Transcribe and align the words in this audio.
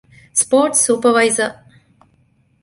ސްޕޯޓްސް 0.39 0.81
ސްޕަރވައިޒަރ 0.85 1.51